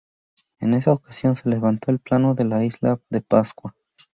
[0.59, 3.75] En esa ocasión se levantó el plano de la Isla de Pascua.